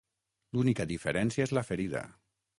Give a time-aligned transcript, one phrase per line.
[0.57, 2.05] L'única diferència és la ferida.